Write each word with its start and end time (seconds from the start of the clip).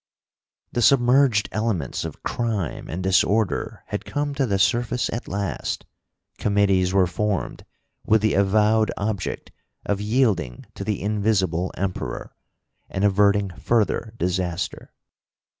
The 0.71 0.81
submerged 0.81 1.47
elements 1.51 2.03
of 2.05 2.23
crime 2.23 2.89
and 2.89 3.03
disorder 3.03 3.83
had 3.89 4.03
come 4.03 4.33
to 4.33 4.47
the 4.47 4.57
surface 4.57 5.11
at 5.13 5.27
last. 5.27 5.85
Committees 6.39 6.91
were 6.91 7.05
formed, 7.05 7.63
with 8.03 8.23
the 8.23 8.33
avowed 8.33 8.89
object 8.97 9.51
of 9.85 10.01
yielding 10.01 10.65
to 10.73 10.83
the 10.83 11.03
Invisible 11.03 11.71
Emperor, 11.77 12.35
and 12.89 13.03
averting 13.03 13.51
further 13.51 14.15
disaster. 14.17 14.91